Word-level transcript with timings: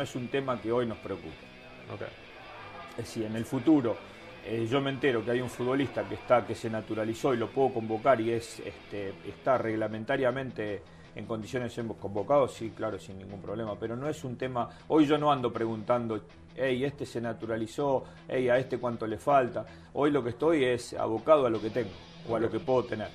No 0.00 0.04
es 0.04 0.16
un 0.16 0.28
tema 0.28 0.58
que 0.58 0.72
hoy 0.72 0.86
nos 0.86 0.96
preocupe. 0.96 1.28
Es 2.92 2.96
decir, 2.96 3.24
en 3.24 3.36
el 3.36 3.44
futuro 3.44 3.98
eh, 4.46 4.66
yo 4.66 4.80
me 4.80 4.88
entero 4.88 5.22
que 5.22 5.32
hay 5.32 5.42
un 5.42 5.50
futbolista 5.50 6.08
que 6.08 6.14
está 6.14 6.46
que 6.46 6.54
se 6.54 6.70
naturalizó 6.70 7.34
y 7.34 7.36
lo 7.36 7.50
puedo 7.50 7.74
convocar 7.74 8.18
y 8.18 8.30
es 8.30 8.60
este, 8.60 9.12
está 9.28 9.58
reglamentariamente 9.58 10.82
en 11.14 11.26
condiciones 11.26 11.76
de 11.76 11.82
ser 11.82 11.96
convocado, 11.98 12.48
sí, 12.48 12.72
claro, 12.74 12.98
sin 12.98 13.18
ningún 13.18 13.42
problema, 13.42 13.78
pero 13.78 13.94
no 13.94 14.08
es 14.08 14.24
un 14.24 14.38
tema, 14.38 14.70
hoy 14.88 15.04
yo 15.04 15.18
no 15.18 15.30
ando 15.30 15.52
preguntando, 15.52 16.18
hey, 16.56 16.82
este 16.82 17.04
se 17.04 17.20
naturalizó, 17.20 18.04
hey, 18.26 18.48
a 18.48 18.56
este 18.56 18.78
cuánto 18.78 19.06
le 19.06 19.18
falta, 19.18 19.66
hoy 19.92 20.10
lo 20.10 20.24
que 20.24 20.30
estoy 20.30 20.64
es 20.64 20.94
abocado 20.94 21.44
a 21.44 21.50
lo 21.50 21.60
que 21.60 21.68
tengo 21.68 21.90
o 22.26 22.36
a 22.36 22.40
lo 22.40 22.50
que 22.50 22.60
puedo 22.60 22.84
tener. 22.84 23.08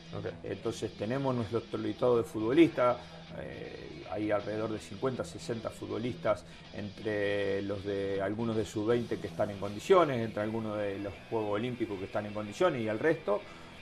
Entonces 0.43 0.93
tenemos 0.95 1.33
nuestro 1.33 1.79
listado 1.79 2.17
de 2.17 2.23
futbolistas, 2.23 2.97
eh, 3.39 3.84
hay 4.15 4.31
alrededor 4.31 4.71
de 4.71 4.79
50, 4.79 5.23
60 5.25 5.69
futbolistas 5.69 6.45
entre 6.73 7.61
los 7.63 7.83
de 7.83 8.21
algunos 8.21 8.55
de 8.55 8.65
sub-20 8.65 9.19
que 9.19 9.27
están 9.27 9.49
en 9.49 9.57
condiciones, 9.59 10.21
entre 10.23 10.41
algunos 10.41 10.77
de 10.77 10.99
los 10.99 11.13
Juegos 11.29 11.51
Olímpicos 11.53 11.99
que 11.99 12.05
están 12.05 12.25
en 12.25 12.33
condiciones 12.33 12.81
y 12.81 12.87
el 12.87 12.97
resto 12.99 13.41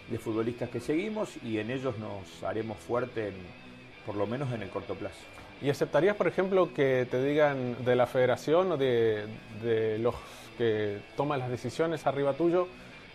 de 0.09 0.17
futbolistas 0.17 0.69
que 0.69 0.79
seguimos 0.79 1.29
y 1.43 1.59
en 1.59 1.69
ellos 1.71 1.97
nos 1.99 2.43
haremos 2.43 2.77
fuerte 2.77 3.29
en- 3.29 3.63
por 4.05 4.15
lo 4.15 4.27
menos 4.27 4.51
en 4.51 4.61
el 4.63 4.69
corto 4.69 4.95
plazo. 4.95 5.19
¿Y 5.61 5.69
aceptarías, 5.69 6.15
por 6.17 6.27
ejemplo, 6.27 6.73
que 6.73 7.07
te 7.09 7.23
digan 7.23 7.85
de 7.85 7.95
la 7.95 8.05
federación 8.07 8.71
o 8.73 8.77
de, 8.77 9.25
de 9.63 9.97
los 9.99 10.15
que 10.57 10.99
toman 11.15 11.39
las 11.39 11.49
decisiones 11.49 12.05
arriba 12.05 12.33
tuyo, 12.33 12.67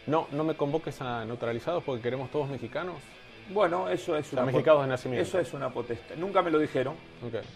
no, 0.06 0.28
no 0.32 0.44
me 0.44 0.54
convoques 0.54 1.00
a 1.02 1.24
neutralizados 1.26 1.84
porque 1.84 2.00
queremos 2.02 2.30
todos 2.30 2.48
mexicanos? 2.48 2.96
Bueno, 3.50 3.88
eso 3.88 4.16
es 4.16 4.32
una 4.32 4.44
mexicanos 4.44 4.82
de 4.82 4.88
nacimiento. 4.88 5.22
Eso 5.22 5.38
es 5.38 5.52
una 5.54 5.70
potestad. 5.70 6.16
Nunca 6.16 6.42
me 6.42 6.50
lo 6.50 6.58
dijeron, 6.58 6.94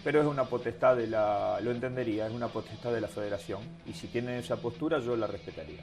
pero 0.03 0.21
es 0.21 0.27
una 0.27 0.45
potestad 0.45 0.97
de 0.97 1.07
la, 1.07 1.59
lo 1.61 1.71
entendería, 1.71 2.27
es 2.27 2.33
una 2.33 2.49
potestad 2.49 2.93
de 2.93 3.01
la 3.01 3.09
federación 3.09 3.61
y 3.87 3.93
si 3.93 4.09
tienen 4.09 4.37
esa 4.37 4.57
postura 4.57 4.99
yo 4.99 5.17
la 5.17 5.27
respetaría. 5.27 5.83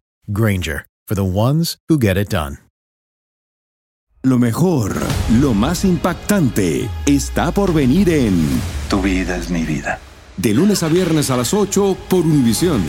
Granger, 0.27 0.85
for 1.07 1.15
the 1.15 1.23
ones 1.23 1.77
who 1.89 1.97
get 1.97 2.15
it 2.15 2.29
done. 2.29 2.57
Lo 4.23 4.37
mejor, 4.37 4.95
lo 5.41 5.55
más 5.55 5.83
impactante, 5.83 6.87
está 7.07 7.51
por 7.51 7.73
venir 7.73 8.07
en 8.09 8.45
Tu 8.87 9.01
vida 9.01 9.35
es 9.35 9.49
mi 9.49 9.63
vida. 9.63 9.99
De 10.37 10.53
lunes 10.53 10.83
a 10.83 10.89
viernes 10.89 11.31
a 11.31 11.37
las 11.37 11.55
8 11.55 11.97
por 12.07 12.19
Univisión. 12.19 12.83